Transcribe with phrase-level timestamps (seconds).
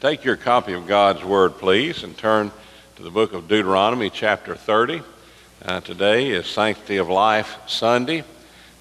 [0.00, 2.50] Take your copy of God's Word, please, and turn
[2.96, 5.02] to the book of Deuteronomy, chapter 30.
[5.62, 8.24] Uh, today is Sanctity of Life Sunday.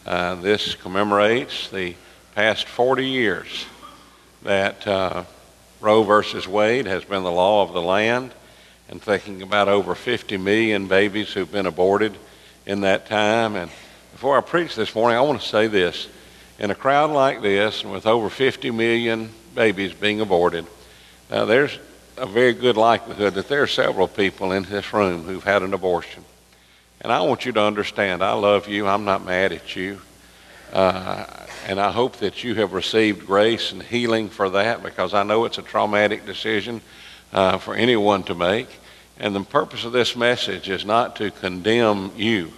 [0.06, 1.94] Uh, this commemorates the
[2.36, 3.66] past 40 years
[4.44, 5.26] that uh,
[5.82, 8.32] Roe versus Wade has been the law of the land,
[8.88, 12.16] and thinking about over 50 million babies who've been aborted
[12.66, 13.58] in that time.
[13.58, 13.70] And
[14.14, 16.08] before I preach this morning, I want to say this.
[16.60, 20.66] In a crowd like this, and with over 50 million babies being aborted,
[21.30, 21.78] now, there's
[22.18, 25.74] a very good likelihood that there are several people in this room who've had an
[25.74, 26.26] abortion.
[27.02, 28.88] And I want you to understand, I love you.
[28.88, 30.02] I'm not mad at you.
[30.74, 31.26] Uh,
[31.68, 35.46] and I hope that you have received grace and healing for that because I know
[35.46, 36.82] it's a traumatic decision
[37.32, 38.68] uh, for anyone to make.
[39.20, 42.52] And the purpose of this message is not to condemn you,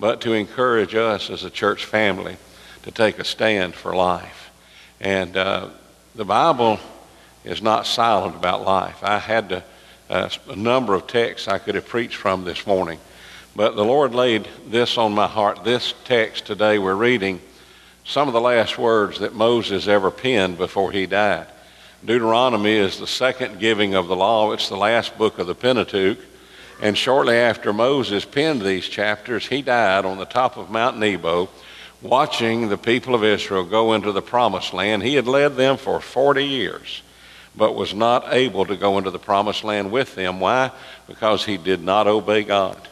[0.00, 2.36] but to encourage us as a church family
[2.82, 4.50] to take a stand for life.
[5.00, 5.68] And uh,
[6.14, 6.80] the Bible
[7.44, 9.02] is not silent about life.
[9.02, 9.64] I had to,
[10.08, 12.98] uh, a number of texts I could have preached from this morning,
[13.56, 15.64] but the Lord laid this on my heart.
[15.64, 17.40] This text today we're reading
[18.04, 21.46] some of the last words that Moses ever penned before he died.
[22.04, 24.52] Deuteronomy is the second giving of the law.
[24.52, 26.18] It's the last book of the Pentateuch.
[26.82, 31.50] And shortly after Moses penned these chapters, he died on the top of Mount Nebo,
[32.00, 35.02] watching the people of Israel go into the promised land.
[35.02, 37.02] He had led them for 40 years
[37.56, 40.40] but was not able to go into the promised land with them.
[40.40, 40.70] Why?
[41.06, 42.88] Because he did not obey God.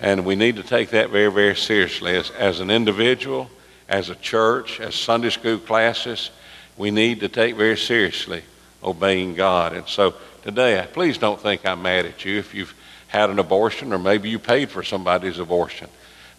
[0.00, 2.16] And we need to take that very, very seriously.
[2.16, 3.50] As, as an individual,
[3.88, 6.30] as a church, as Sunday school classes,
[6.76, 8.42] we need to take very seriously
[8.82, 9.72] obeying God.
[9.72, 12.74] And so today, please don't think I'm mad at you if you've
[13.08, 15.88] had an abortion or maybe you paid for somebody's abortion.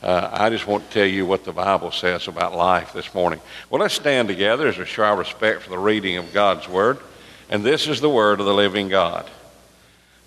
[0.03, 3.39] Uh, I just want to tell you what the Bible says about life this morning.
[3.69, 6.99] Well, let's stand together as a show of respect for the reading of God's Word.
[7.49, 9.29] And this is the word of the living God.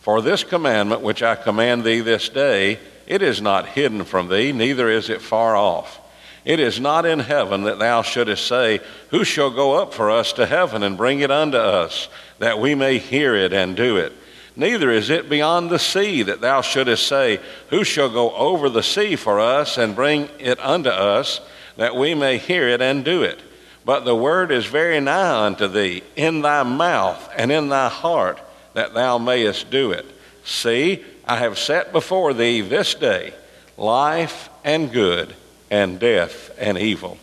[0.01, 4.53] For this commandment which I command thee this day, it is not hidden from thee,
[4.53, 6.01] neither is it far off.
[6.45, 8.81] It is not in heaven that thou shouldest say,
[9.11, 12.09] Who shall go up for us to heaven and bring it unto us,
[12.39, 14.13] that we may hear it and do it?
[14.57, 17.41] Neither is it beyond the sea that thou shouldest say,
[17.71, 21.41] Who shall go over the sea for us and bring it unto us,
[21.77, 23.41] that we may hear it and do it?
[23.89, 28.39] But the word is very nigh unto thee, in thy mouth and in thy heart,
[28.75, 30.05] that thou mayest do it.
[30.45, 33.33] See, I have set before thee this day
[33.79, 35.35] life and good,
[35.71, 37.17] and death and evil.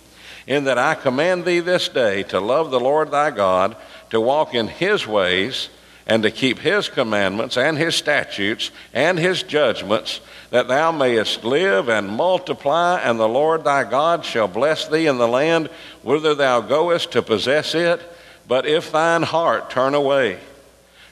[0.48, 3.76] In that I command thee this day to love the Lord thy God,
[4.10, 5.70] to walk in his ways,
[6.08, 10.20] and to keep his commandments and his statutes and his judgments
[10.52, 15.18] that thou mayest live and multiply, and the Lord thy God shall bless thee in
[15.18, 15.70] the land
[16.06, 18.00] whither thou goest to possess it.
[18.48, 20.38] But if thine heart turn away,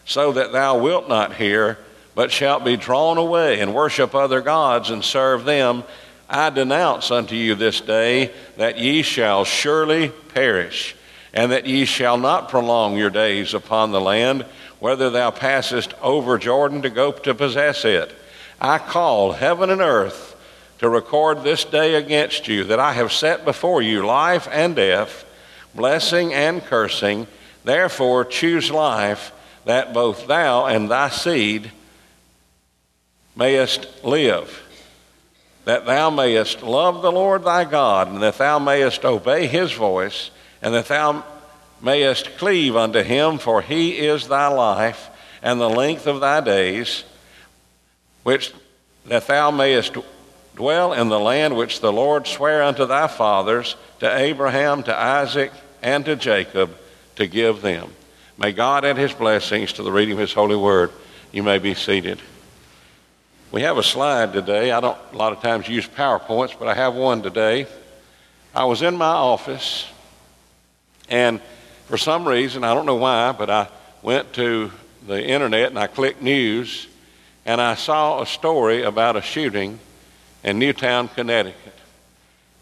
[0.05, 1.79] so that thou wilt not hear,
[2.13, 5.83] but shalt be drawn away and worship other gods and serve them,
[6.29, 10.95] I denounce unto you this day that ye shall surely perish,
[11.33, 14.45] and that ye shall not prolong your days upon the land,
[14.77, 18.13] whether thou passest over Jordan to go to possess it.
[18.61, 20.32] I call heaven and earth
[20.79, 25.25] to record this day against you that I have set before you life and death,
[25.73, 27.27] blessing and cursing.
[27.63, 29.31] Therefore, choose life
[29.65, 31.71] that both thou and thy seed
[33.35, 34.61] mayest live,
[35.65, 40.29] that thou mayest love the Lord thy God, and that thou mayest obey his voice,
[40.61, 41.23] and that thou
[41.81, 45.09] mayest cleave unto him, for he is thy life
[45.41, 47.03] and the length of thy days
[48.23, 48.53] which
[49.05, 49.97] that thou mayest
[50.55, 55.51] dwell in the land which the Lord sware unto thy fathers, to Abraham, to Isaac,
[55.81, 56.75] and to Jacob,
[57.15, 57.91] to give them.
[58.37, 60.91] May God add his blessings to the reading of his holy word.
[61.31, 62.19] You may be seated.
[63.51, 64.71] We have a slide today.
[64.71, 67.67] I don't a lot of times use PowerPoints, but I have one today.
[68.55, 69.87] I was in my office,
[71.09, 71.39] and
[71.85, 73.67] for some reason, I don't know why, but I
[74.01, 74.71] went to
[75.07, 76.87] the internet and I clicked news
[77.45, 79.79] and I saw a story about a shooting
[80.43, 81.73] in Newtown, Connecticut.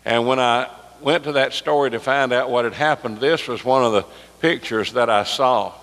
[0.05, 0.69] And when I
[1.01, 4.05] went to that story to find out what had happened, this was one of the
[4.39, 5.73] pictures that I saw.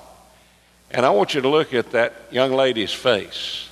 [0.91, 3.69] And I want you to look at that young lady's face.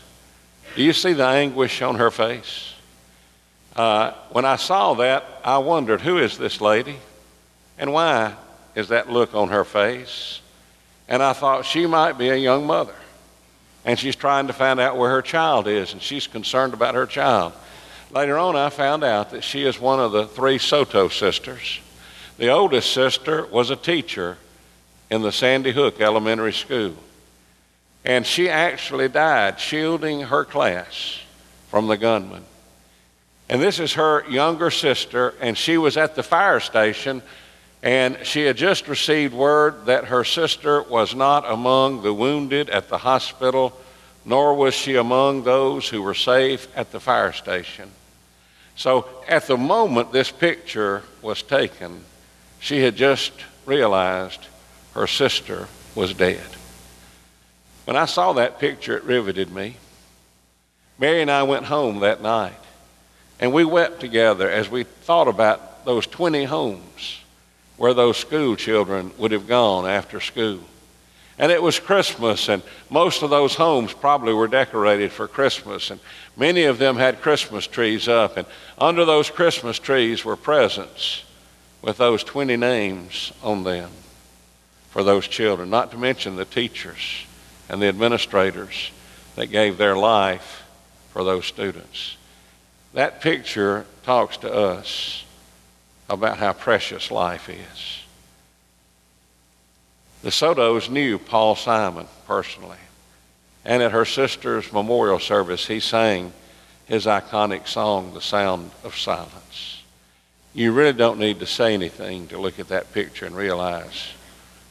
[0.74, 2.74] Do you see the anguish on her face?
[3.74, 6.96] Uh, when I saw that, I wondered, who is this lady?
[7.78, 8.34] And why
[8.74, 10.40] is that look on her face?
[11.08, 12.94] And I thought she might be a young mother
[13.86, 17.06] and she's trying to find out where her child is, and she's concerned about her
[17.06, 17.52] child.
[18.16, 21.80] Later on, I found out that she is one of the three Soto sisters.
[22.38, 24.38] The oldest sister was a teacher
[25.10, 26.94] in the Sandy Hook Elementary School.
[28.06, 31.20] And she actually died shielding her class
[31.68, 32.44] from the gunman.
[33.50, 37.20] And this is her younger sister, and she was at the fire station,
[37.82, 42.88] and she had just received word that her sister was not among the wounded at
[42.88, 43.78] the hospital,
[44.24, 47.90] nor was she among those who were safe at the fire station.
[48.76, 52.04] So at the moment this picture was taken,
[52.60, 53.32] she had just
[53.64, 54.40] realized
[54.94, 56.46] her sister was dead.
[57.84, 59.76] When I saw that picture, it riveted me.
[60.98, 62.52] Mary and I went home that night.
[63.38, 67.20] And we wept together as we thought about those 20 homes
[67.76, 70.60] where those school children would have gone after school.
[71.38, 76.00] And it was Christmas, and most of those homes probably were decorated for Christmas, and
[76.36, 78.38] many of them had Christmas trees up.
[78.38, 78.46] And
[78.78, 81.24] under those Christmas trees were presents
[81.82, 83.90] with those 20 names on them
[84.90, 87.26] for those children, not to mention the teachers
[87.68, 88.90] and the administrators
[89.34, 90.64] that gave their life
[91.10, 92.16] for those students.
[92.94, 95.24] That picture talks to us
[96.08, 97.95] about how precious life is.
[100.26, 102.80] The Sotos knew Paul Simon personally.
[103.64, 106.32] And at her sister's memorial service, he sang
[106.86, 109.84] his iconic song, The Sound of Silence.
[110.52, 114.08] You really don't need to say anything to look at that picture and realize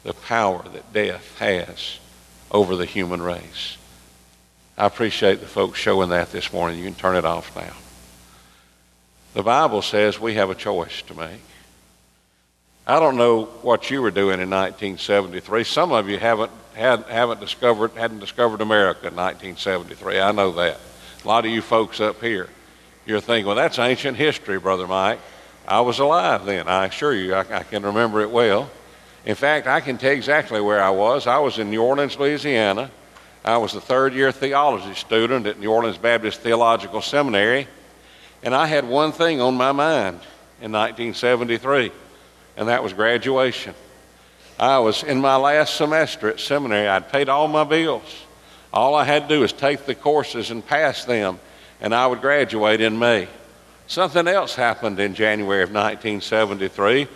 [0.03, 1.99] the power that death has
[2.51, 3.77] over the human race.
[4.77, 6.79] I appreciate the folks showing that this morning.
[6.79, 7.75] You can turn it off now.
[9.33, 11.39] The Bible says we have a choice to make.
[12.87, 15.63] I don't know what you were doing in 1973.
[15.63, 20.19] Some of you haven't had, haven't discovered hadn't discovered America in 1973.
[20.19, 20.79] I know that.
[21.23, 22.47] A lot of you folks up here,
[23.07, 25.19] you're thinking, well, that's ancient history, brother Mike.
[25.67, 26.67] I was alive then.
[26.67, 28.69] I assure you, I, I can remember it well.
[29.25, 31.25] In fact, I can tell you exactly where I was.
[31.25, 32.91] I was in New Orleans, Louisiana.
[33.43, 37.67] I was a third year theology student at New Orleans Baptist Theological Seminary.
[38.43, 40.19] And I had one thing on my mind
[40.61, 41.91] in 1973,
[42.57, 43.73] and that was graduation.
[44.59, 46.87] I was in my last semester at seminary.
[46.87, 48.25] I'd paid all my bills.
[48.73, 51.39] All I had to do was take the courses and pass them,
[51.81, 53.27] and I would graduate in May.
[53.87, 57.07] Something else happened in January of 1973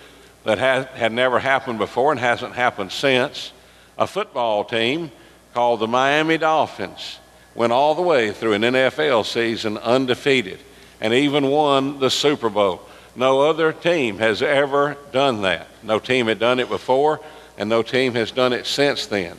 [0.43, 3.51] that had, had never happened before and hasn't happened since.
[3.97, 5.11] A football team
[5.53, 7.19] called the Miami Dolphins
[7.55, 10.59] went all the way through an NFL season undefeated
[11.01, 12.81] and even won the Super Bowl.
[13.19, 15.67] No other team has ever done that.
[15.83, 17.19] No team had done it before,
[17.57, 19.35] and no team has done it since then.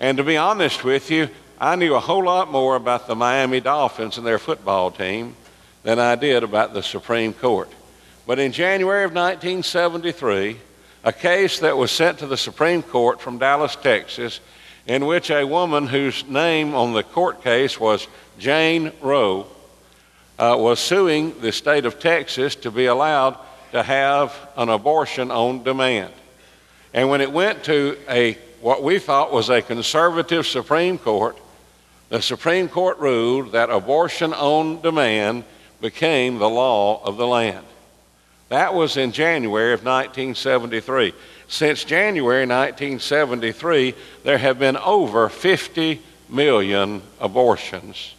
[0.00, 1.28] And to be honest with you,
[1.60, 5.36] I knew a whole lot more about the Miami Dolphins and their football team
[5.84, 7.70] than I did about the Supreme Court.
[8.26, 10.56] But in January of 1973,
[11.04, 14.40] a case that was sent to the Supreme Court from Dallas, Texas,
[14.84, 18.08] in which a woman whose name on the court case was
[18.40, 19.46] Jane Roe
[20.38, 23.38] uh, was suing the state of Texas to be allowed
[23.72, 26.12] to have an abortion on demand.
[26.92, 31.36] And when it went to a what we thought was a conservative Supreme Court,
[32.08, 35.44] the Supreme Court ruled that abortion on demand
[35.80, 37.64] became the law of the land.
[38.48, 41.12] That was in January of 1973.
[41.48, 43.94] Since January 1973,
[44.24, 48.15] there have been over 50 million abortions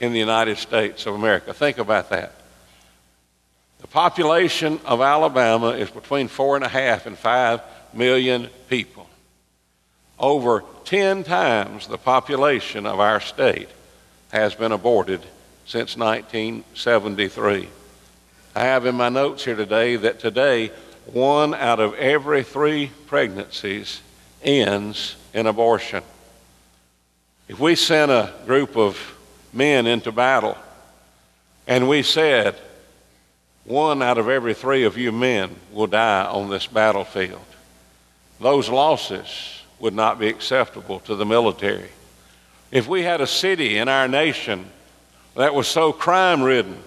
[0.00, 1.54] in the United States of America.
[1.54, 2.32] Think about that.
[3.80, 7.60] The population of Alabama is between four and a half and five
[7.92, 9.08] million people.
[10.18, 13.68] Over 10 times the population of our state
[14.32, 15.20] has been aborted
[15.66, 17.68] since 1973.
[18.54, 20.72] I have in my notes here today that today
[21.12, 24.00] one out of every three pregnancies
[24.42, 26.02] ends in abortion.
[27.48, 29.15] If we sent a group of
[29.52, 30.56] men into battle.
[31.66, 32.56] And we said,
[33.64, 37.44] one out of every three of you men will die on this battlefield.
[38.40, 41.90] Those losses would not be acceptable to the military.
[42.70, 44.66] If we had a city in our nation
[45.34, 46.78] that was so crime ridden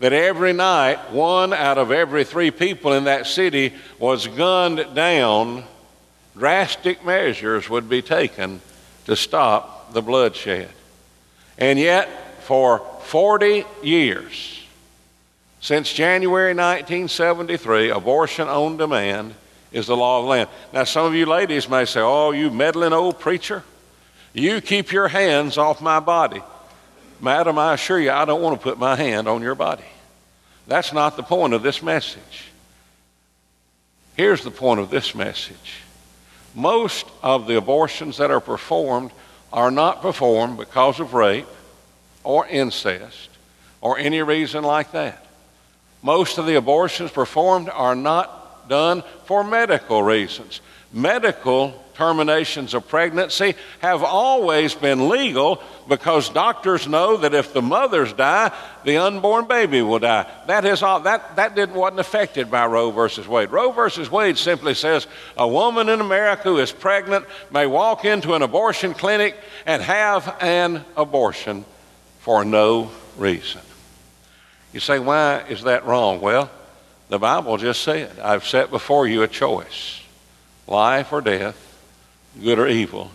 [0.00, 5.64] that every night one out of every three people in that city was gunned down,
[6.36, 8.60] drastic measures would be taken
[9.06, 10.68] to stop the bloodshed.
[11.58, 12.08] And yet,
[12.44, 14.64] for 40 years,
[15.60, 19.34] since January 1973, abortion on demand
[19.72, 20.48] is the law of the land.
[20.72, 23.64] Now, some of you ladies may say, Oh, you meddling old preacher,
[24.32, 26.42] you keep your hands off my body.
[27.20, 29.84] Madam, I assure you, I don't want to put my hand on your body.
[30.68, 32.52] That's not the point of this message.
[34.16, 35.82] Here's the point of this message
[36.54, 39.10] most of the abortions that are performed
[39.52, 41.46] are not performed because of rape
[42.24, 43.30] or incest
[43.80, 45.24] or any reason like that.
[46.02, 48.37] Most of the abortions performed are not
[48.68, 50.60] done for medical reasons.
[50.92, 58.12] Medical terminations of pregnancy have always been legal because doctors know that if the mothers
[58.12, 58.52] die,
[58.84, 60.24] the unborn baby will die.
[60.46, 63.50] That is all, that, that didn't, wasn't affected by Roe versus Wade.
[63.50, 68.34] Roe versus Wade simply says a woman in America who is pregnant may walk into
[68.34, 71.64] an abortion clinic and have an abortion
[72.20, 73.60] for no reason.
[74.72, 76.20] You say, why is that wrong?
[76.20, 76.48] Well,
[77.08, 80.02] the Bible just said, I've set before you a choice
[80.66, 81.64] life or death
[82.42, 83.10] good or evil.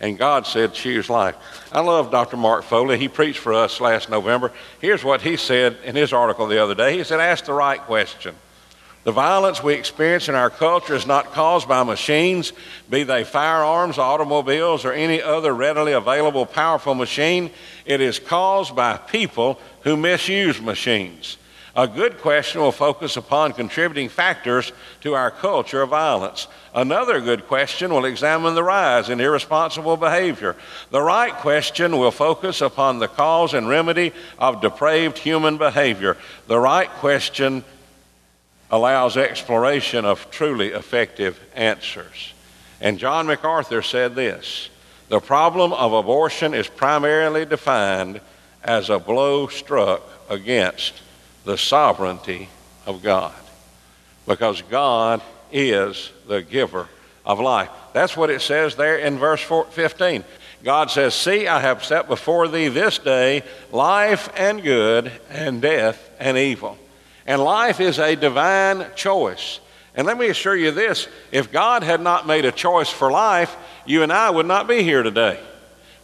[0.00, 1.36] And God said, choose life.
[1.70, 2.36] I love Dr.
[2.36, 2.98] Mark Foley.
[2.98, 4.50] He preached for us last November.
[4.80, 6.96] Here's what he said in his article the other day.
[6.96, 8.34] He said, ask the right question.
[9.04, 12.52] The violence we experience in our culture is not caused by machines,
[12.88, 17.50] be they firearms, automobiles, or any other readily available powerful machine.
[17.84, 21.36] It is caused by people who misuse machines.
[21.74, 26.46] A good question will focus upon contributing factors to our culture of violence.
[26.74, 30.54] Another good question will examine the rise in irresponsible behavior.
[30.90, 36.18] The right question will focus upon the cause and remedy of depraved human behavior.
[36.46, 37.64] The right question
[38.70, 42.34] allows exploration of truly effective answers.
[42.82, 44.68] And John MacArthur said this
[45.08, 48.20] The problem of abortion is primarily defined
[48.62, 50.94] as a blow struck against
[51.44, 52.48] the sovereignty
[52.86, 53.34] of God.
[54.26, 55.20] Because God
[55.50, 56.88] is the giver
[57.24, 57.70] of life.
[57.92, 60.24] That's what it says there in verse 15.
[60.64, 66.10] God says, See, I have set before thee this day life and good, and death
[66.18, 66.78] and evil.
[67.26, 69.60] And life is a divine choice.
[69.94, 73.54] And let me assure you this if God had not made a choice for life,
[73.86, 75.38] you and I would not be here today.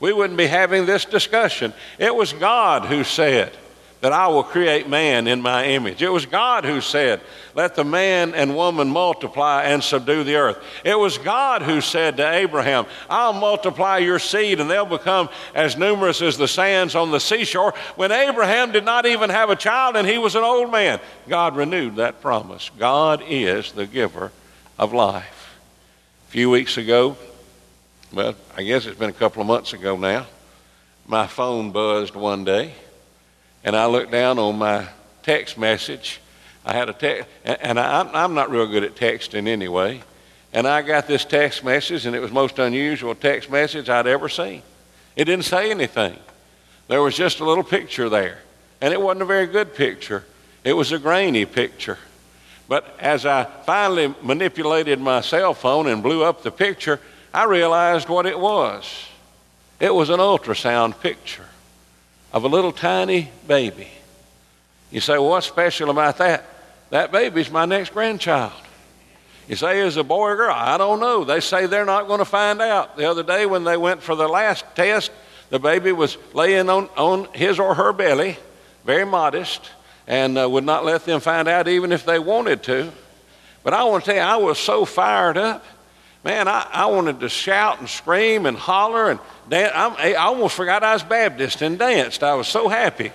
[0.00, 1.72] We wouldn't be having this discussion.
[1.98, 3.56] It was God who said,
[4.00, 6.02] that I will create man in my image.
[6.02, 7.20] It was God who said,
[7.54, 10.62] Let the man and woman multiply and subdue the earth.
[10.84, 15.76] It was God who said to Abraham, I'll multiply your seed and they'll become as
[15.76, 17.74] numerous as the sands on the seashore.
[17.96, 21.56] When Abraham did not even have a child and he was an old man, God
[21.56, 22.70] renewed that promise.
[22.78, 24.30] God is the giver
[24.78, 25.58] of life.
[26.28, 27.16] A few weeks ago,
[28.12, 30.26] well, I guess it's been a couple of months ago now,
[31.06, 32.74] my phone buzzed one day
[33.64, 34.86] and I looked down on my
[35.22, 36.20] text message.
[36.64, 40.02] I had a text, and I, am not real good at texting anyway.
[40.52, 44.28] And I got this text message, and it was most unusual text message I'd ever
[44.28, 44.62] seen.
[45.16, 46.16] It didn't say anything.
[46.88, 48.38] There was just a little picture there,
[48.80, 50.24] and it wasn't a very good picture.
[50.64, 51.98] It was a grainy picture.
[52.68, 57.00] But as I finally manipulated my cell phone and blew up the picture,
[57.32, 59.06] I realized what it was.
[59.80, 61.47] It was an ultrasound picture
[62.32, 63.88] of a little tiny baby.
[64.90, 66.44] You say, well, what's special about that?
[66.90, 68.52] That baby's my next grandchild.
[69.48, 70.54] You say, is a boy or girl?
[70.54, 71.24] I don't know.
[71.24, 72.96] They say they're not going to find out.
[72.96, 75.10] The other day when they went for the last test,
[75.50, 78.36] the baby was laying on, on his or her belly,
[78.84, 79.70] very modest,
[80.06, 82.92] and uh, would not let them find out even if they wanted to.
[83.62, 85.64] But I want to tell you, I was so fired up.
[86.28, 89.18] Man, I, I wanted to shout and scream and holler and
[89.48, 92.22] Dan, I almost forgot I was Baptist and danced.
[92.22, 93.12] I was so happy.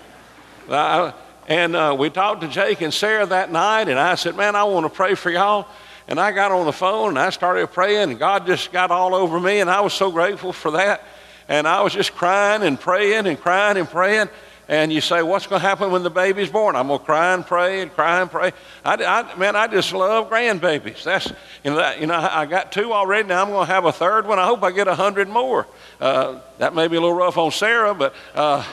[0.68, 1.14] I,
[1.48, 4.64] and uh, we talked to Jake and Sarah that night, and I said, Man, I
[4.64, 5.68] want to pray for y'all.
[6.08, 9.14] And I got on the phone and I started praying, and God just got all
[9.14, 11.04] over me, and I was so grateful for that.
[11.48, 14.28] And I was just crying and praying and crying and praying.
[14.74, 16.76] And you say, What's going to happen when the baby's born?
[16.76, 18.54] I'm going to cry and pray and cry and pray.
[18.84, 21.04] I, I, man, I just love grandbabies.
[21.04, 21.32] That's,
[21.64, 23.28] you know, that, you know, I got two already.
[23.28, 24.40] Now I'm going to have a third one.
[24.40, 25.68] I hope I get a hundred more.
[26.02, 28.16] Uh, that may be a little rough on Sarah, but.
[28.34, 28.66] Uh,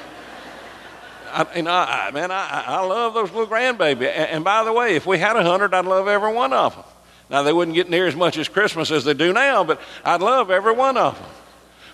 [1.33, 4.09] I, you know, I, man, I, I love those little grandbabies.
[4.09, 6.75] And, and by the way, if we had a hundred, I'd love every one of
[6.75, 6.85] them.
[7.29, 10.23] Now, they wouldn't get near as much as Christmas as they do now, but I'd
[10.23, 11.31] love every one of them.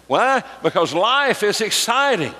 [0.06, 0.44] Why?
[0.62, 2.32] Because life is exciting.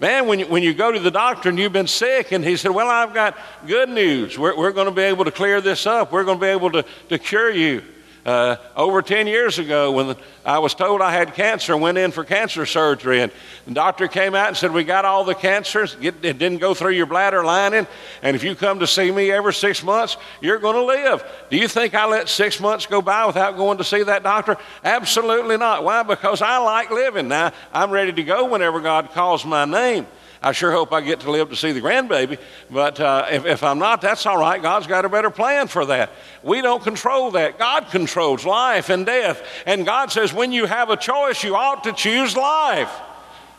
[0.00, 2.56] Man, when you, when you go to the doctor and you've been sick, and he
[2.56, 3.36] said, Well, I've got
[3.66, 4.38] good news.
[4.38, 6.12] We're, we're going to be able to clear this up.
[6.12, 7.82] We're going to be able to, to cure you.
[8.28, 12.24] Uh, over 10 years ago, when I was told I had cancer, went in for
[12.24, 13.32] cancer surgery, and
[13.66, 15.96] the doctor came out and said, We got all the cancers.
[15.98, 17.86] It didn't go through your bladder lining,
[18.20, 21.24] and if you come to see me every six months, you're going to live.
[21.48, 24.58] Do you think I let six months go by without going to see that doctor?
[24.84, 25.82] Absolutely not.
[25.82, 26.02] Why?
[26.02, 27.28] Because I like living.
[27.28, 30.06] Now, I'm ready to go whenever God calls my name.
[30.40, 32.38] I sure hope I get to live to see the grandbaby,
[32.70, 34.62] but uh, if, if I'm not, that's all right.
[34.62, 36.12] God's got a better plan for that.
[36.44, 37.58] We don't control that.
[37.58, 39.42] God controls life and death.
[39.66, 42.90] And God says, when you have a choice, you ought to choose life.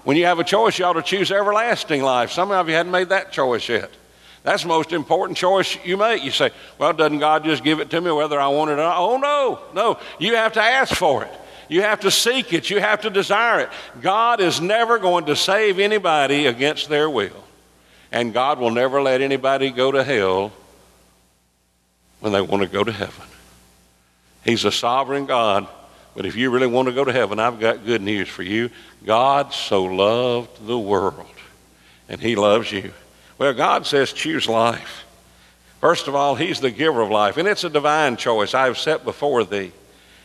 [0.06, 2.32] When you have a choice, you ought to choose everlasting life.
[2.32, 3.92] Some of you hadn't made that choice yet.
[4.44, 6.24] That's the most important choice you make.
[6.24, 8.78] You say, well, doesn't God just give it to me whether I want it or
[8.78, 8.98] not?
[8.98, 10.00] Oh, no, no.
[10.18, 11.32] You have to ask for it.
[11.70, 12.70] You have to seek it.
[12.70, 13.70] You have to desire it.
[14.02, 17.44] God is never going to save anybody against their will.
[18.12, 20.52] And God will never let anybody go to hell
[22.20, 23.26] when they want to go to heaven.
[24.44, 25.68] He's a sovereign God.
[26.16, 28.72] But if you really want to go to heaven, I've got good news for you.
[29.06, 31.28] God so loved the world,
[32.10, 32.92] and He loves you.
[33.38, 35.06] Well, God says, choose life.
[35.80, 38.78] First of all, He's the giver of life, and it's a divine choice I have
[38.78, 39.72] set before thee.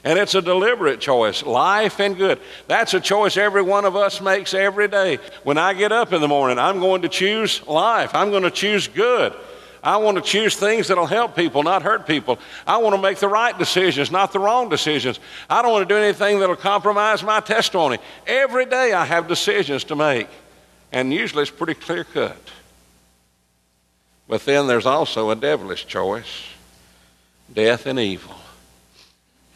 [0.04, 2.38] And it's a deliberate choice, life and good.
[2.68, 5.18] That's a choice every one of us makes every day.
[5.44, 8.14] When I get up in the morning, I'm going to choose life.
[8.14, 9.32] I'm going to choose good.
[9.82, 12.38] I want to choose things that'll help people, not hurt people.
[12.66, 15.20] I want to make the right decisions, not the wrong decisions.
[15.48, 17.98] I don't want to do anything that'll compromise my testimony.
[18.26, 20.28] Every day I have decisions to make,
[20.92, 22.36] and usually it's pretty clear cut.
[24.28, 26.46] But then there's also a devilish choice
[27.52, 28.34] death and evil.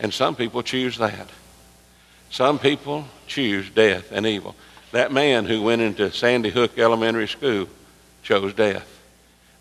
[0.00, 1.28] And some people choose that.
[2.30, 4.54] Some people choose death and evil.
[4.92, 7.68] That man who went into Sandy Hook Elementary School
[8.22, 8.86] chose death.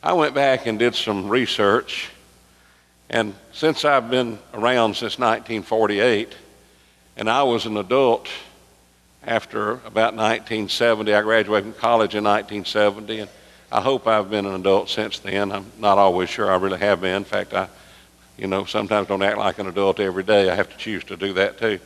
[0.04, 2.10] I went back and did some research,
[3.10, 6.34] and since I've been around since 1948,
[7.18, 8.30] and I was an adult
[9.24, 13.30] after about 1970, I graduated from college in 1970, and
[13.72, 15.52] I hope I've been an adult since then.
[15.52, 17.18] I'm not always sure I really have been.
[17.18, 17.68] In fact, I,
[18.38, 20.50] you know, sometimes don't act like an adult every day.
[20.50, 21.80] I have to choose to do that too.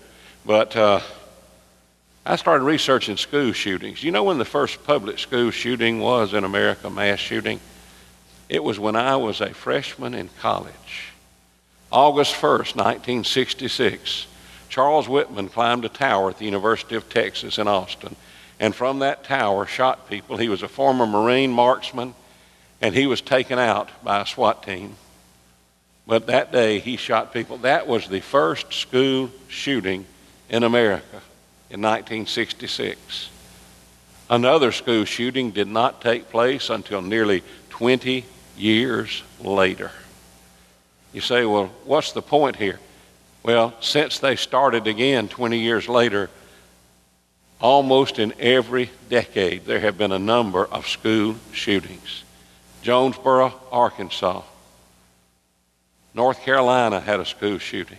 [0.45, 0.99] But uh,
[2.25, 4.03] I started researching school shootings.
[4.03, 7.59] You know when the first public school shooting was in America, mass shooting?
[8.49, 11.13] It was when I was a freshman in college.
[11.91, 14.27] August 1st, 1966.
[14.69, 18.15] Charles Whitman climbed a tower at the University of Texas in Austin
[18.61, 20.37] and from that tower shot people.
[20.37, 22.13] He was a former Marine marksman,
[22.79, 24.95] and he was taken out by a SWAT team.
[26.11, 27.59] But that day he shot people.
[27.59, 30.05] That was the first school shooting
[30.49, 31.21] in America
[31.69, 33.29] in 1966.
[34.29, 38.25] Another school shooting did not take place until nearly 20
[38.57, 39.89] years later.
[41.13, 42.81] You say, well, what's the point here?
[43.41, 46.29] Well, since they started again 20 years later,
[47.61, 52.23] Almost in every decade, there have been a number of school shootings.
[52.81, 54.41] Jonesboro, Arkansas.
[56.13, 57.97] North Carolina had a school shooting.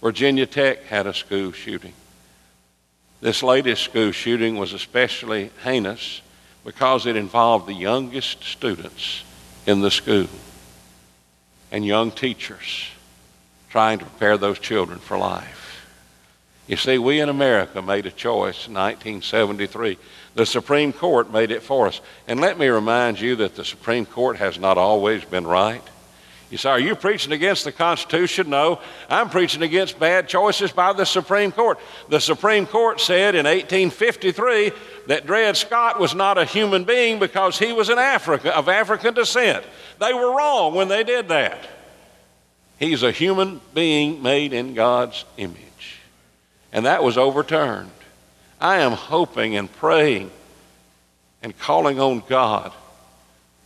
[0.00, 1.92] Virginia Tech had a school shooting.
[3.20, 6.20] This latest school shooting was especially heinous
[6.64, 9.24] because it involved the youngest students
[9.66, 10.28] in the school
[11.70, 12.88] and young teachers
[13.70, 15.86] trying to prepare those children for life.
[16.66, 19.98] You see, we in America made a choice in 1973.
[20.34, 22.00] The Supreme Court made it for us.
[22.28, 25.82] And let me remind you that the Supreme Court has not always been right.
[26.52, 28.50] You say, Are you preaching against the Constitution?
[28.50, 31.80] No, I'm preaching against bad choices by the Supreme Court.
[32.10, 34.70] The Supreme Court said in 1853
[35.08, 39.14] that Dred Scott was not a human being because he was an African, of African
[39.14, 39.64] descent.
[39.98, 41.58] They were wrong when they did that.
[42.78, 45.62] He's a human being made in God's image
[46.72, 47.90] and that was overturned.
[48.60, 50.30] I am hoping and praying
[51.42, 52.72] and calling on God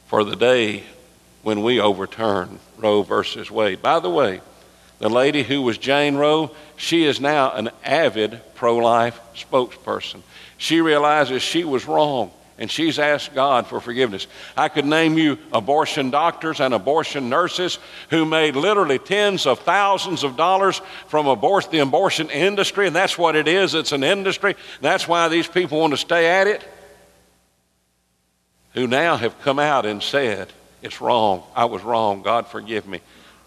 [0.07, 0.85] for the day
[1.47, 3.81] when we overturn Roe versus Wade.
[3.81, 4.41] By the way,
[4.99, 10.23] the lady who was Jane Roe, she is now an avid pro life spokesperson.
[10.59, 14.27] She realizes she was wrong and she's asked God for forgiveness.
[14.57, 17.79] I could name you abortion doctors and abortion nurses
[18.11, 23.37] who made literally tens of thousands of dollars from the abortion industry, and that's what
[23.37, 24.57] it is it's an industry.
[24.81, 26.65] That's why these people want to stay at it.
[28.73, 31.43] Who now have come out and said, It's wrong.
[31.55, 32.23] I was wrong.
[32.23, 33.01] God, forgive me.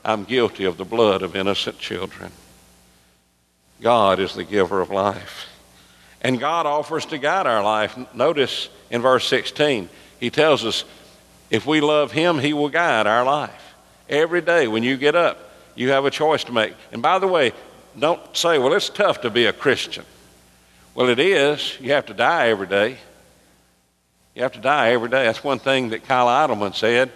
[0.04, 2.32] I'm guilty of the blood of innocent children.
[3.82, 5.48] God is the giver of life.
[6.22, 7.98] And God offers to guide our life.
[8.14, 9.90] Notice in verse 16,
[10.20, 10.84] He tells us
[11.50, 13.76] if we love Him, He will guide our life.
[14.10, 16.74] Every day when you get up, you have a choice to make.
[16.92, 17.54] And by the way,
[17.98, 20.06] don't say, well, it's tough to be a Christian.
[20.94, 21.78] Well, it is.
[21.80, 22.98] You have to die every day.
[24.36, 25.26] You have to die every day.
[25.26, 27.12] That's one thing that Kyle Idleman said.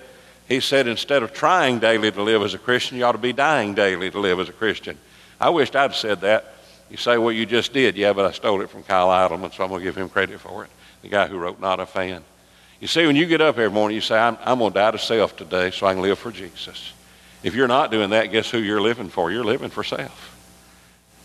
[0.48, 3.34] He said instead of trying daily to live as a Christian, you ought to be
[3.34, 4.98] dying daily to live as a Christian.
[5.40, 6.54] I wished I'd said that.
[6.90, 7.96] You say, well, you just did.
[7.96, 10.40] Yeah, but I stole it from Kyle Idleman, so I'm going to give him credit
[10.40, 10.70] for it.
[11.02, 12.24] The guy who wrote Not a Fan.
[12.80, 14.92] You see, when you get up every morning, you say, I'm, I'm going to die
[14.92, 16.94] to self today so I can live for Jesus.
[17.42, 19.32] If you're not doing that, guess who you're living for?
[19.32, 20.30] You're living for self.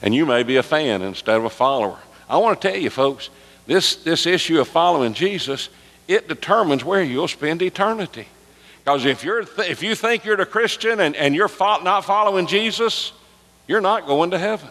[0.00, 1.98] And you may be a fan instead of a follower.
[2.28, 3.30] I want to tell you, folks,
[3.68, 5.68] this, this issue of following Jesus,
[6.08, 8.26] it determines where you'll spend eternity.
[8.82, 12.06] Because if, you're th- if you think you're a Christian and, and you're fo- not
[12.06, 13.12] following Jesus,
[13.66, 14.70] you're not going to heaven.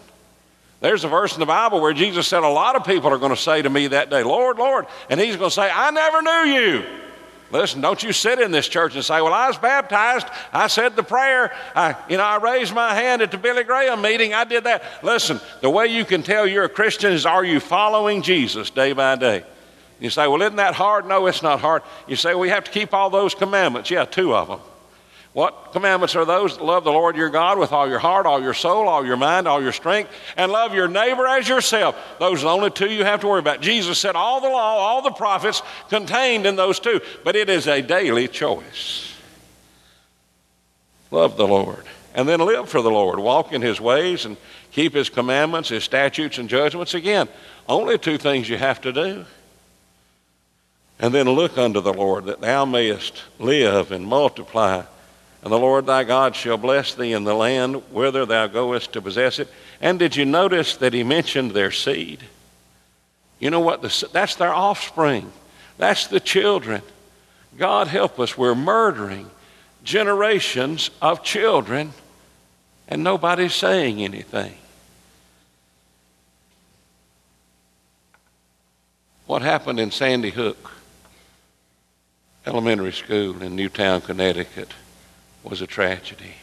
[0.80, 3.34] There's a verse in the Bible where Jesus said, A lot of people are going
[3.34, 4.86] to say to me that day, Lord, Lord.
[5.08, 6.84] And he's going to say, I never knew you.
[7.50, 10.26] Listen, don't you sit in this church and say, Well, I was baptized.
[10.52, 11.54] I said the prayer.
[11.74, 14.34] I, you know, I raised my hand at the Billy Graham meeting.
[14.34, 14.82] I did that.
[15.02, 18.92] Listen, the way you can tell you're a Christian is are you following Jesus day
[18.92, 19.44] by day?
[19.98, 21.06] You say, Well, isn't that hard?
[21.06, 21.82] No, it's not hard.
[22.06, 23.90] You say, We have to keep all those commandments.
[23.90, 24.60] Yeah, two of them.
[25.34, 26.58] What commandments are those?
[26.58, 29.46] Love the Lord your God with all your heart, all your soul, all your mind,
[29.46, 31.96] all your strength, and love your neighbor as yourself.
[32.18, 33.60] Those are the only two you have to worry about.
[33.60, 37.68] Jesus said all the law, all the prophets contained in those two, but it is
[37.68, 39.14] a daily choice.
[41.10, 41.84] Love the Lord.
[42.14, 43.18] And then live for the Lord.
[43.18, 44.36] Walk in his ways and
[44.72, 46.94] keep his commandments, his statutes, and judgments.
[46.94, 47.28] Again,
[47.68, 49.24] only two things you have to do.
[50.98, 54.82] And then look unto the Lord that thou mayest live and multiply
[55.42, 59.02] and the Lord thy God shall bless thee in the land whither thou goest to
[59.02, 59.48] possess it.
[59.80, 62.24] And did you notice that he mentioned their seed?
[63.38, 63.82] You know what?
[63.82, 65.32] The, that's their offspring.
[65.76, 66.82] That's the children.
[67.56, 68.36] God help us.
[68.36, 69.30] We're murdering
[69.84, 71.92] generations of children,
[72.88, 74.54] and nobody's saying anything.
[79.26, 80.72] What happened in Sandy Hook
[82.44, 84.72] Elementary School in Newtown, Connecticut?
[85.42, 86.34] Was a tragedy.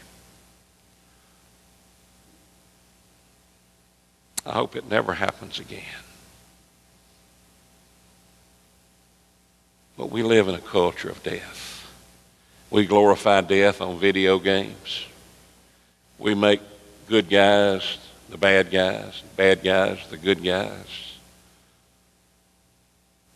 [4.46, 5.84] I hope it never happens again.
[9.98, 11.92] But we live in a culture of death.
[12.70, 15.06] We glorify death on video games.
[16.20, 16.62] We make
[17.08, 17.98] good guys
[18.30, 21.14] the bad guys, bad guys the good guys.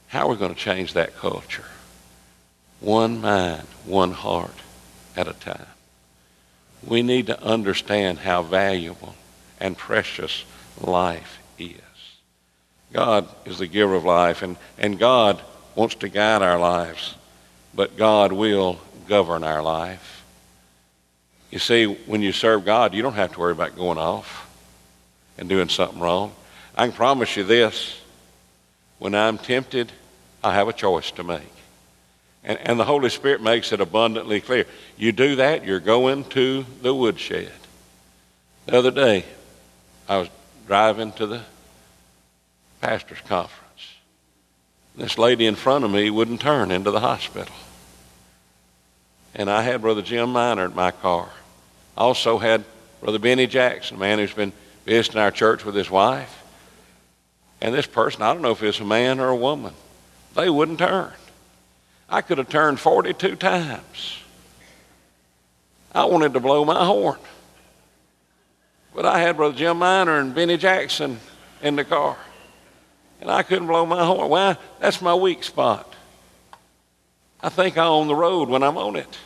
[0.07, 1.65] How are we going to change that culture?
[2.79, 4.55] One mind, one heart
[5.15, 5.67] at a time.
[6.85, 9.15] We need to understand how valuable
[9.59, 10.45] and precious
[10.79, 11.75] life is.
[12.93, 15.41] God is the giver of life, and, and God
[15.75, 17.15] wants to guide our lives,
[17.75, 20.23] but God will govern our life.
[21.51, 24.49] You see, when you serve God, you don't have to worry about going off
[25.37, 26.33] and doing something wrong.
[26.75, 27.99] I can promise you this
[28.99, 29.91] when I'm tempted,
[30.43, 31.51] I have a choice to make.
[32.43, 34.65] And, and the Holy Spirit makes it abundantly clear.
[34.97, 37.51] You do that, you're going to the woodshed.
[38.65, 39.25] The other day,
[40.07, 40.29] I was
[40.67, 41.41] driving to the
[42.81, 43.59] pastor's conference.
[44.95, 47.53] This lady in front of me wouldn't turn into the hospital.
[49.35, 51.29] And I had Brother Jim Miner in my car.
[51.95, 52.63] I also had
[53.01, 54.53] Brother Benny Jackson, a man who's been
[54.85, 56.43] visiting our church with his wife.
[57.61, 59.73] And this person, I don't know if it's a man or a woman,
[60.35, 61.11] they wouldn't turn.
[62.09, 64.19] I could have turned 42 times.
[65.93, 67.19] I wanted to blow my horn.
[68.95, 71.19] But I had Brother Jim Miner and Benny Jackson
[71.61, 72.17] in the car.
[73.21, 74.29] And I couldn't blow my horn.
[74.29, 74.57] Why?
[74.79, 75.93] That's my weak spot.
[77.41, 79.17] I think I own the road when I'm on it.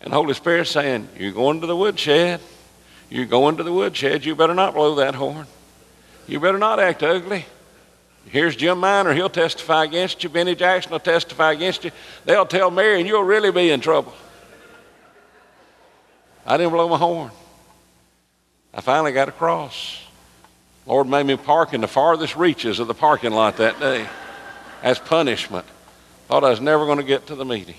[0.00, 2.40] And Holy Spirit saying, You're going to the woodshed.
[3.10, 4.24] You're going to the woodshed.
[4.24, 5.46] You better not blow that horn.
[6.26, 7.46] You better not act ugly.
[8.26, 9.12] Here's Jim Miner.
[9.14, 10.28] He'll testify against you.
[10.28, 11.90] Benny Jackson will testify against you.
[12.24, 14.14] They'll tell Mary, and you'll really be in trouble.
[16.46, 17.30] I didn't blow my horn.
[18.72, 20.02] I finally got across.
[20.86, 24.06] Lord made me park in the farthest reaches of the parking lot that day
[24.82, 25.64] as punishment.
[26.28, 27.76] Thought I was never going to get to the meeting.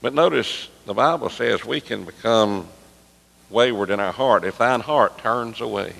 [0.00, 2.68] But notice the Bible says we can become
[3.50, 5.92] wayward in our heart if thine heart turns away.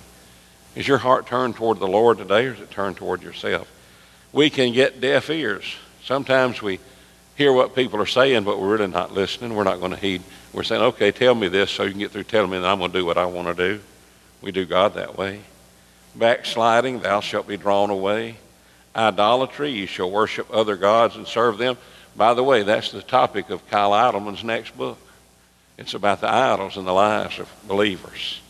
[0.78, 3.68] Is your heart turned toward the Lord today or is it turned toward yourself?
[4.32, 5.74] We can get deaf ears.
[6.04, 6.78] Sometimes we
[7.34, 9.56] hear what people are saying, but we're really not listening.
[9.56, 10.22] We're not going to heed.
[10.52, 12.78] We're saying, okay, tell me this so you can get through telling me that I'm
[12.78, 13.80] going to do what I want to do.
[14.40, 15.40] We do God that way.
[16.14, 18.36] Backsliding, thou shalt be drawn away.
[18.94, 21.76] Idolatry, you shall worship other gods and serve them.
[22.14, 24.98] By the way, that's the topic of Kyle Idleman's next book.
[25.76, 28.40] It's about the idols in the lives of believers.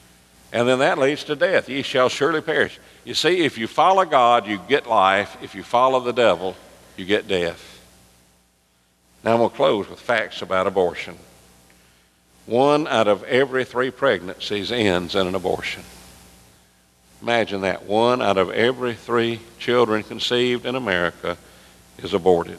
[0.53, 1.69] And then that leads to death.
[1.69, 2.79] Ye shall surely perish.
[3.05, 5.37] You see, if you follow God, you get life.
[5.43, 6.57] If you follow the devil,
[6.97, 7.75] you get death.
[9.23, 11.17] Now I'm going to close with facts about abortion.
[12.47, 15.83] One out of every three pregnancies ends in an abortion.
[17.21, 17.85] Imagine that.
[17.85, 21.37] One out of every three children conceived in America
[21.99, 22.59] is aborted.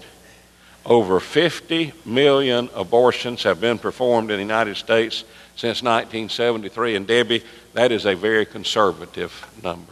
[0.86, 5.24] Over 50 million abortions have been performed in the United States
[5.60, 6.96] since 1973.
[6.96, 7.44] And Debbie,
[7.74, 9.92] that is a very conservative number.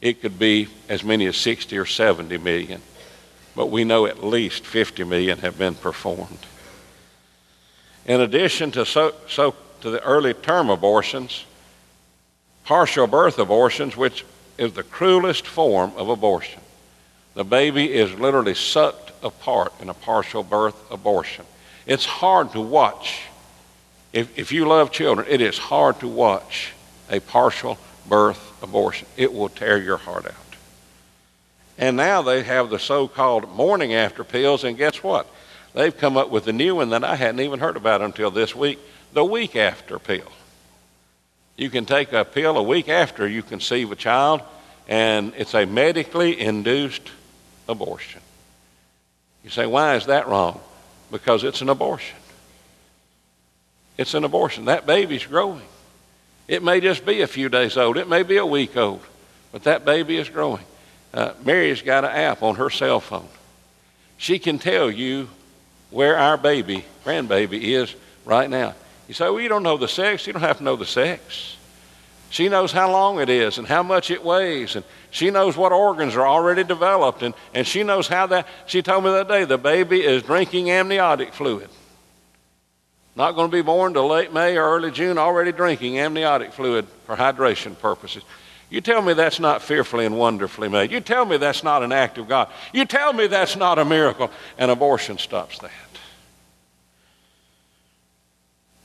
[0.00, 2.80] It could be as many as 60 or 70 million,
[3.56, 6.38] but we know at least 50 million have been performed.
[8.04, 11.44] In addition to, so, so, to the early term abortions,
[12.64, 14.24] partial birth abortions, which
[14.56, 16.60] is the cruelest form of abortion.
[17.34, 21.44] The baby is literally sucked apart in a partial birth abortion.
[21.86, 23.22] It's hard to watch.
[24.16, 26.72] If, if you love children, it is hard to watch
[27.10, 27.76] a partial
[28.08, 29.06] birth abortion.
[29.18, 30.56] It will tear your heart out.
[31.76, 35.26] And now they have the so called morning after pills, and guess what?
[35.74, 38.56] They've come up with a new one that I hadn't even heard about until this
[38.56, 38.78] week
[39.12, 40.32] the week after pill.
[41.58, 44.40] You can take a pill a week after you conceive a child,
[44.88, 47.10] and it's a medically induced
[47.68, 48.22] abortion.
[49.44, 50.58] You say, why is that wrong?
[51.10, 52.16] Because it's an abortion.
[53.96, 54.66] It's an abortion.
[54.66, 55.62] That baby's growing.
[56.48, 59.02] It may just be a few days old, it may be a week old,
[59.52, 60.64] but that baby is growing.
[61.12, 63.28] Uh, Mary's got an app on her cell phone.
[64.18, 65.28] She can tell you
[65.90, 68.74] where our baby, grandbaby, is right now.
[69.08, 70.26] You say, well, you don't know the sex.
[70.26, 71.56] You don't have to know the sex.
[72.28, 75.72] She knows how long it is and how much it weighs, and she knows what
[75.72, 78.48] organs are already developed, and, and she knows how that.
[78.66, 81.70] She told me that day the baby is drinking amniotic fluid.
[83.16, 86.86] Not going to be born till late May or early June, already drinking amniotic fluid
[87.06, 88.22] for hydration purposes.
[88.68, 90.90] You tell me that's not fearfully and wonderfully made.
[90.90, 92.50] You tell me that's not an act of God.
[92.74, 94.30] You tell me that's not a miracle.
[94.58, 95.70] And abortion stops that.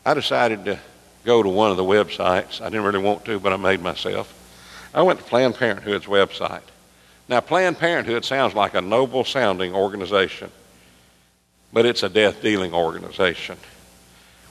[0.06, 0.80] I decided to
[1.26, 2.62] go to one of the websites.
[2.62, 4.38] I didn't really want to, but I made myself.
[4.94, 6.62] I went to Planned Parenthood's website.
[7.28, 10.52] Now, Planned Parenthood sounds like a noble sounding organization,
[11.74, 13.58] but it's a death dealing organization.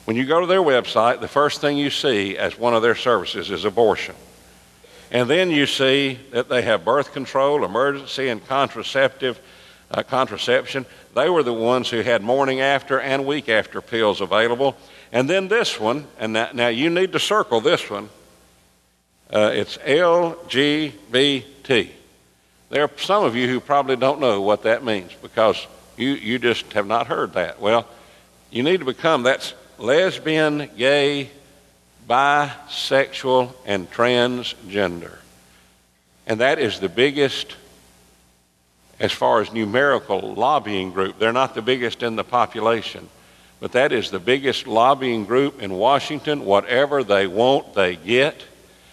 [0.05, 2.95] When you go to their website, the first thing you see as one of their
[2.95, 4.15] services is abortion.
[5.11, 9.41] And then you see that they have birth control, emergency, and contraceptive
[9.91, 10.87] uh, contraception.
[11.15, 14.77] They were the ones who had morning after and week after pills available.
[15.13, 18.09] And then this one, and that, now you need to circle this one.
[19.33, 21.91] Uh, it's LGBT.
[22.69, 26.39] There are some of you who probably don't know what that means because you, you
[26.39, 27.61] just have not heard that.
[27.61, 27.89] Well,
[28.51, 31.31] you need to become that's lesbian, gay,
[32.09, 35.17] bisexual, and transgender.
[36.27, 37.57] And that is the biggest,
[38.99, 41.19] as far as numerical lobbying group.
[41.19, 43.09] They're not the biggest in the population,
[43.59, 46.45] but that is the biggest lobbying group in Washington.
[46.45, 48.45] Whatever they want, they get.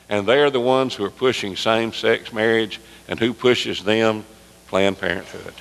[0.09, 2.79] And they're the ones who are pushing same sex marriage.
[3.07, 4.25] And who pushes them?
[4.67, 5.53] Planned Parenthood.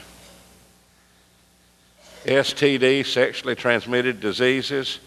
[2.25, 4.99] STD, sexually transmitted diseases.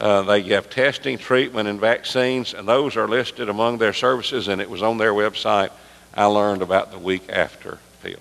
[0.00, 4.60] Uh, they have testing, treatment, and vaccines, and those are listed among their services, and
[4.60, 5.70] it was on their website.
[6.14, 8.20] I learned about the week after pill.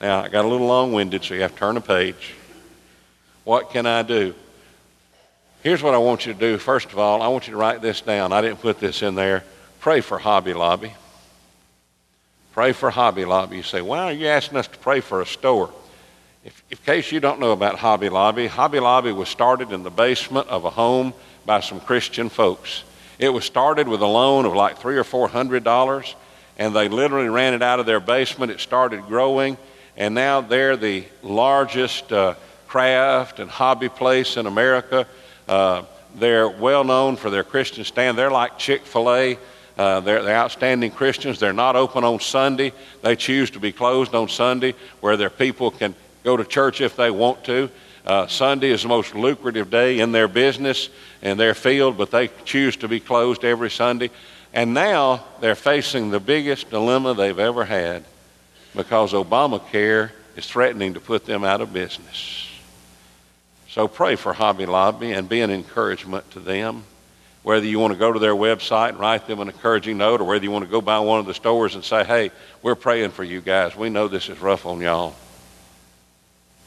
[0.00, 2.34] Now, I got a little long winded, so you have to turn a page.
[3.44, 4.34] What can I do?
[5.62, 6.58] Here's what I want you to do.
[6.58, 8.32] First of all, I want you to write this down.
[8.32, 9.44] I didn't put this in there.
[9.80, 10.92] Pray for Hobby Lobby.
[12.52, 13.58] Pray for Hobby Lobby.
[13.58, 15.70] You say, why are you asking us to pray for a store?
[16.46, 19.90] If, in case you don't know about Hobby Lobby, Hobby Lobby was started in the
[19.90, 21.12] basement of a home
[21.44, 22.84] by some Christian folks.
[23.18, 26.14] It was started with a loan of like three or four hundred dollars,
[26.56, 28.52] and they literally ran it out of their basement.
[28.52, 29.56] It started growing,
[29.96, 32.34] and now they're the largest uh,
[32.68, 35.08] craft and hobby place in America.
[35.48, 35.82] Uh,
[36.14, 38.16] they're well known for their Christian stand.
[38.16, 39.38] They're like Chick fil A.
[39.76, 41.40] Uh, they're, they're, outstanding Christians.
[41.40, 42.72] They're not open on Sunday.
[43.02, 46.96] They choose to be closed on Sunday where their people can go to church if
[46.96, 47.70] they want to.
[48.04, 50.88] Uh, Sunday is the most lucrative day in their business
[51.22, 54.10] and their field, but they choose to be closed every Sunday.
[54.52, 58.04] And now they're facing the biggest dilemma they've ever had
[58.74, 62.50] because Obamacare is threatening to put them out of business.
[63.68, 66.82] So pray for Hobby Lobby and be an encouragement to them.
[67.44, 70.24] Whether you want to go to their website and write them an encouraging note, or
[70.24, 73.12] whether you want to go by one of the stores and say, hey, we're praying
[73.12, 73.76] for you guys.
[73.76, 75.14] We know this is rough on y'all.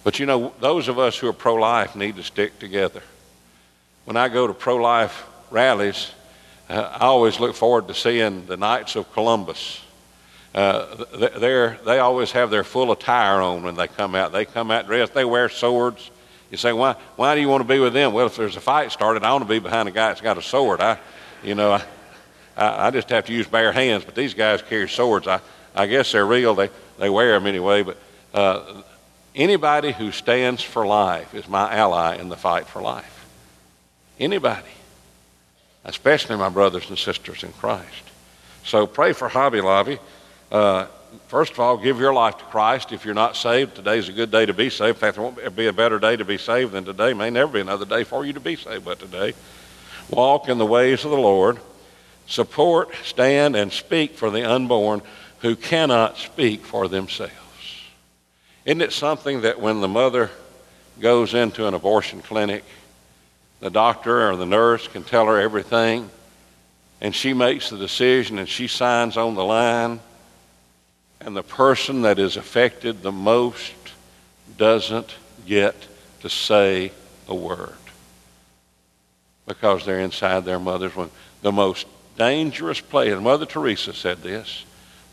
[0.04, 3.02] But you know, those of us who are pro life need to stick together.
[4.06, 6.12] When I go to pro life rallies,
[6.70, 9.82] uh, I always look forward to seeing the Knights of Columbus.
[10.54, 11.06] Uh,
[11.38, 14.32] they always have their full attire on when they come out.
[14.32, 16.10] They come out dressed, they wear swords.
[16.50, 18.14] You say, why, why do you want to be with them?
[18.14, 20.38] Well, if there's a fight started, I want to be behind a guy that's got
[20.38, 20.82] a sword.
[20.82, 20.98] I,
[21.44, 21.84] you know, I,
[22.58, 25.28] I, I just have to use bare hands, but these guys carry swords.
[25.28, 25.42] I,
[25.76, 26.56] I guess they're real.
[26.56, 27.84] They, they wear them anyway.
[27.84, 27.98] But
[28.34, 28.82] uh,
[29.40, 33.26] anybody who stands for life is my ally in the fight for life.
[34.20, 34.68] Anybody.
[35.86, 38.04] Especially my brothers and sisters in Christ.
[38.66, 39.98] So pray for Hobby Lobby.
[40.52, 40.88] Uh,
[41.28, 42.92] first of all, give your life to Christ.
[42.92, 44.98] If you're not saved, today's a good day to be saved.
[44.98, 47.14] In fact, there won't be a better day to be saved than today.
[47.14, 49.34] May never be another day for you to be saved but today.
[50.10, 51.60] Walk in the ways of the Lord.
[52.28, 55.02] Support, stand, and speak for the unborn
[55.40, 57.34] who cannot speak for themselves.
[58.70, 60.30] Isn't it something that when the mother
[61.00, 62.64] goes into an abortion clinic,
[63.62, 66.08] the doctor or the nurse can tell her everything,
[67.02, 70.00] and she makes the decision and she signs on the line,
[71.20, 73.74] and the person that is affected the most
[74.56, 75.16] doesn't
[75.48, 75.76] get
[76.22, 76.92] to say
[77.28, 77.74] a word
[79.48, 81.10] because they're inside their mother's womb.
[81.42, 81.88] The most
[82.20, 84.64] dangerous place, and Mother Teresa said this,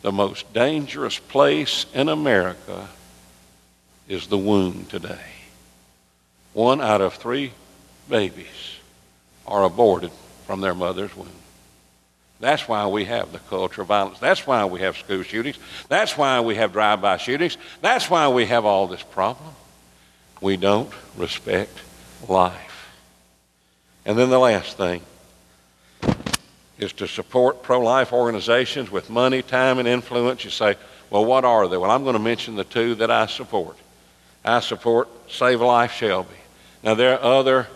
[0.02, 2.90] the most dangerous place in America
[4.08, 5.18] is the womb today.
[6.52, 7.52] One out of three
[8.08, 8.78] babies
[9.46, 10.10] are aborted
[10.46, 11.28] from their mother's womb.
[12.38, 14.18] That's why we have the culture of violence.
[14.18, 15.58] That's why we have school shootings.
[15.88, 17.56] That's why we have drive by shootings.
[17.80, 19.54] That's why we have all this problem.
[20.40, 21.78] We don't respect
[22.28, 22.92] life.
[24.04, 25.00] And then the last thing
[26.78, 30.44] is to support pro life organizations with money, time, and influence.
[30.44, 30.76] You say,
[31.08, 31.78] well, what are they?
[31.78, 33.76] Well, I'm going to mention the two that I support.
[34.46, 36.36] I support Save a Life Shelby.
[36.84, 37.66] Now, there are other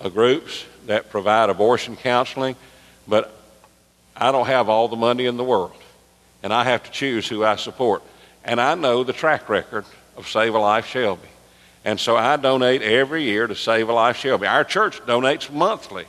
[0.00, 2.56] uh, groups that provide abortion counseling,
[3.08, 3.34] but
[4.14, 5.72] I don't have all the money in the world,
[6.42, 8.02] and I have to choose who I support.
[8.44, 9.86] And I know the track record
[10.16, 11.28] of Save a Life Shelby.
[11.86, 14.46] And so I donate every year to Save a Life Shelby.
[14.46, 16.04] Our church donates monthly.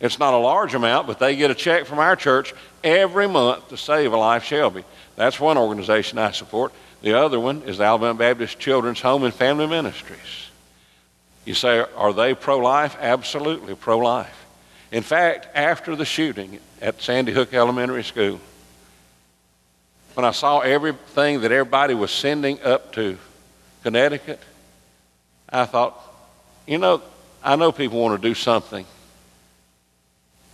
[0.00, 3.68] It's not a large amount, but they get a check from our church every month
[3.68, 4.84] to Save a Life Shelby.
[5.14, 6.72] That's one organization I support.
[7.02, 10.50] The other one is the Alabama Baptist Children's Home and Family Ministries.
[11.44, 12.96] You say, are they pro life?
[13.00, 14.46] Absolutely pro life.
[14.90, 18.40] In fact, after the shooting at Sandy Hook Elementary School,
[20.14, 23.18] when I saw everything that everybody was sending up to
[23.82, 24.40] Connecticut,
[25.48, 26.00] I thought,
[26.66, 27.02] you know,
[27.44, 28.86] I know people want to do something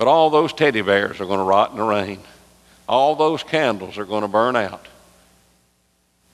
[0.03, 2.19] but all those teddy bears are going to rot in the rain.
[2.89, 4.89] All those candles are going to burn out.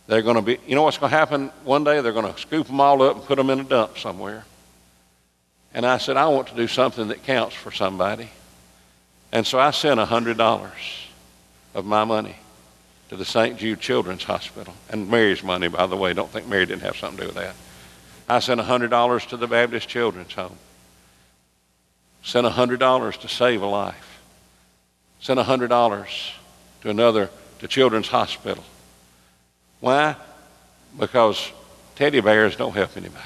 [0.08, 2.00] They're going to be, you know what's going to happen one day?
[2.00, 4.44] They're going to scoop them all up and put them in a dump somewhere.
[5.74, 8.30] And I said, I want to do something that counts for somebody.
[9.32, 10.70] And so I sent $100
[11.74, 12.36] of my money
[13.10, 13.58] to the St.
[13.58, 14.72] Jude Children's Hospital.
[14.88, 16.14] And Mary's money, by the way.
[16.14, 17.54] Don't think Mary didn't have something to do with that.
[18.30, 20.56] I sent $100 to the Baptist Children's Home.
[22.22, 24.22] Sent $100 to save a life.
[25.20, 26.30] Sent $100
[26.80, 28.64] to another, to Children's Hospital.
[29.80, 30.16] Why?
[30.98, 31.52] Because
[31.96, 33.22] teddy bears don't help anybody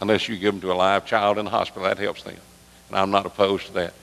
[0.00, 1.84] unless you give them to a live child in the hospital.
[1.84, 2.36] That helps them.
[2.88, 3.94] And I'm not opposed to that.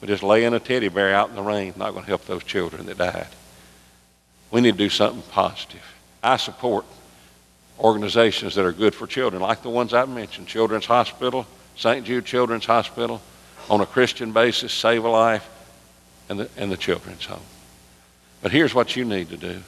[0.00, 2.44] But just laying a teddy bear out in the rain not going to help those
[2.44, 3.28] children that died.
[4.50, 5.82] We need to do something positive.
[6.22, 6.84] I support
[7.78, 12.06] organizations that are good for children, like the ones I've mentioned Children's Hospital, St.
[12.06, 13.20] Jude Children's Hospital,
[13.68, 15.48] on a Christian basis, save a life,
[16.28, 17.40] and the, and the children's home.
[18.42, 19.62] But here's what you need to do.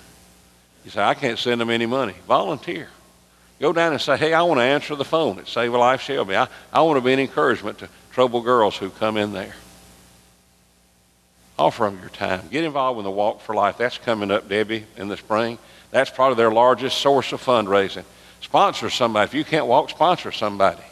[0.86, 2.14] You say, I can't send them any money.
[2.28, 2.88] Volunteer.
[3.60, 6.00] Go down and say, hey, I want to answer the phone at Save a Life
[6.00, 6.36] Shelby.
[6.36, 9.56] I, I want to be an encouragement to troubled girls who come in there.
[11.58, 12.42] Offer them your time.
[12.52, 13.78] Get involved in the Walk for Life.
[13.78, 15.58] That's coming up, Debbie, in the spring.
[15.90, 18.04] That's probably their largest source of fundraising.
[18.40, 19.24] Sponsor somebody.
[19.24, 20.84] If you can't walk, sponsor somebody.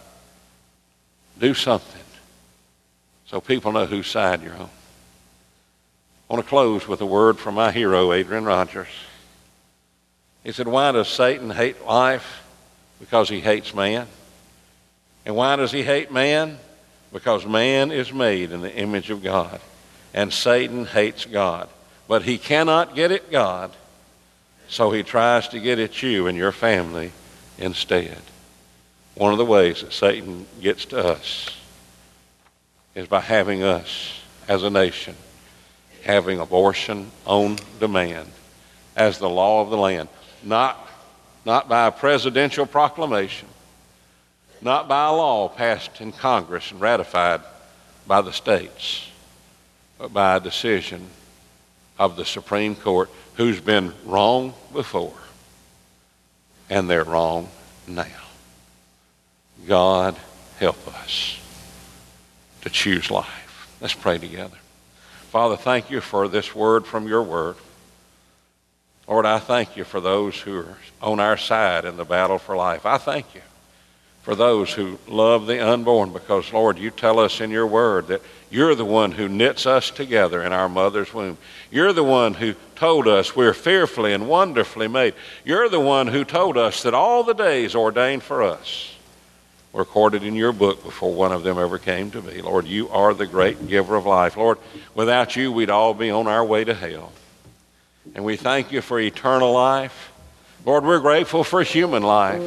[1.39, 2.03] Do something
[3.27, 4.71] so people know whose side you're on.
[6.29, 8.89] I want to close with a word from my hero, Adrian Rogers.
[10.45, 12.43] He said, Why does Satan hate life?
[13.01, 14.07] Because he hates man.
[15.27, 16.59] And why does he hate man?
[17.13, 19.61] Because man is made in the image of God.
[20.13, 21.69] And Satan hates God.
[22.07, 23.73] But he cannot get at God,
[24.69, 27.13] so he tries to get at you and your family
[27.59, 28.21] instead.
[29.15, 31.49] One of the ways that Satan gets to us
[32.95, 35.17] is by having us as a nation
[36.05, 38.31] having abortion on demand
[38.95, 40.09] as the law of the land,
[40.45, 40.89] not,
[41.45, 43.49] not by a presidential proclamation,
[44.61, 47.41] not by a law passed in Congress and ratified
[48.07, 49.09] by the states,
[49.99, 51.07] but by a decision
[51.99, 55.13] of the Supreme Court who's been wrong before
[56.71, 57.49] and they're wrong
[57.87, 58.07] now.
[59.67, 60.17] God
[60.59, 61.39] help us
[62.63, 63.77] to choose life.
[63.81, 64.57] Let's pray together.
[65.31, 67.57] Father, thank you for this word from your word.
[69.07, 72.57] Lord, I thank you for those who are on our side in the battle for
[72.57, 72.87] life.
[72.87, 73.43] I thank you
[74.23, 78.23] for those who love the unborn because, Lord, you tell us in your word that
[78.51, 81.37] you're the one who knits us together in our mother's womb.
[81.71, 85.15] You're the one who told us we're fearfully and wonderfully made.
[85.45, 88.95] You're the one who told us that all the days ordained for us
[89.75, 92.41] were recorded in your book before one of them ever came to be.
[92.41, 94.39] Lord, you are the great giver of life.
[94.39, 94.57] Lord,
[94.95, 97.13] without you, we'd all be on our way to hell.
[98.15, 100.13] And we thank you for eternal life.
[100.67, 102.43] Lord, we're grateful for human life,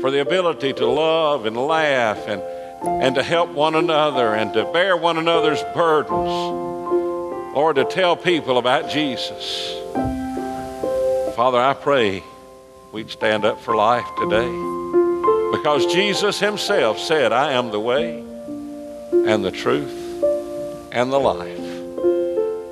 [0.00, 2.42] for the ability to love and laugh and,
[3.02, 6.30] and to help one another and to bear one another's burdens.
[7.54, 9.74] Lord, to tell people about Jesus.
[11.36, 12.22] Father, I pray
[12.92, 14.50] we'd stand up for life today
[15.52, 20.24] because Jesus himself said, I am the way and the truth
[20.92, 21.59] and the life.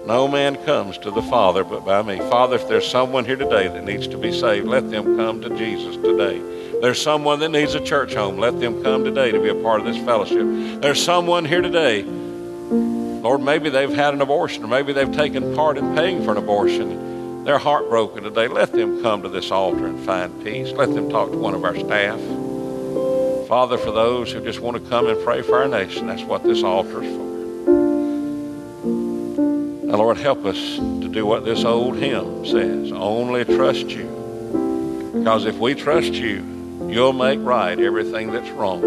[0.09, 2.17] No man comes to the Father but by me.
[2.17, 5.51] Father, if there's someone here today that needs to be saved, let them come to
[5.51, 6.41] Jesus today.
[6.81, 8.39] There's someone that needs a church home.
[8.39, 10.81] Let them come today to be a part of this fellowship.
[10.81, 15.77] There's someone here today, Lord, maybe they've had an abortion or maybe they've taken part
[15.77, 17.45] in paying for an abortion.
[17.45, 18.49] They're heartbroken today.
[18.49, 20.73] Let them come to this altar and find peace.
[20.73, 22.19] Let them talk to one of our staff.
[23.47, 26.45] Father, for those who just want to come and pray for our nation, that's what
[26.45, 27.38] this altar is for.
[29.97, 34.07] Lord, help us to do what this old hymn says only trust you.
[35.15, 36.45] Because if we trust you,
[36.89, 38.85] you'll make right everything that's wrong.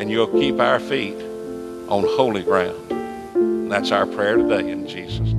[0.00, 1.16] And you'll keep our feet
[1.88, 2.90] on holy ground.
[2.90, 5.37] And that's our prayer today in Jesus' name.